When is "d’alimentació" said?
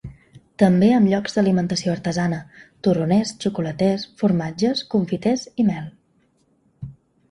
1.39-1.93